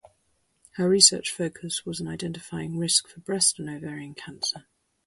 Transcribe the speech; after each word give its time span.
Her 0.77 0.89
research 0.89 1.29
focus 1.29 1.85
was 1.85 2.01
on 2.01 2.07
identifying 2.07 2.79
risk 2.79 3.07
for 3.07 3.19
breast 3.19 3.59
and 3.59 3.69
ovarian 3.69 4.15
cancer. 4.15 4.65